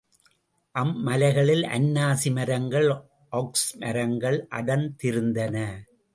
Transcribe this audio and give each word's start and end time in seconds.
அம்மலைகளில் 0.75 1.61
அன்னாசி 1.61 2.31
மரங்கள், 2.31 2.89
ஒக்ஸ் 3.31 3.67
மரங்கள் 3.77 4.47
அடர்ந்திருந்தன. 4.51 5.55